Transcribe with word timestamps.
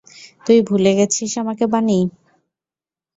তুই 0.45 0.59
ভুলে 0.61 0.91
গেছিস 0.97 1.31
আমাকে, 1.37 1.65
বানি। 1.67 1.99